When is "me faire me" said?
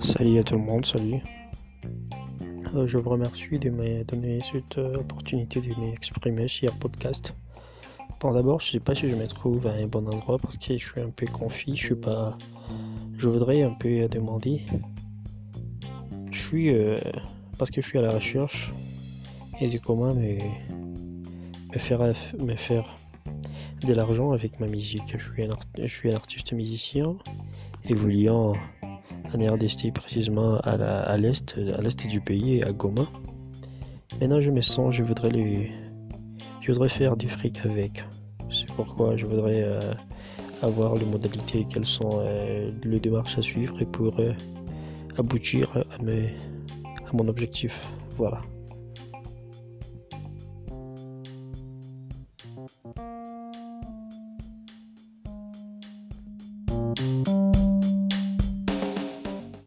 21.72-22.56